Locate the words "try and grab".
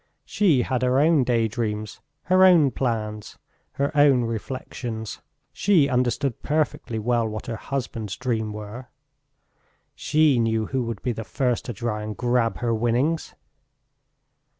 11.73-12.57